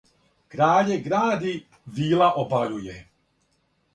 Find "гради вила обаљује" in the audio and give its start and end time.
1.07-2.99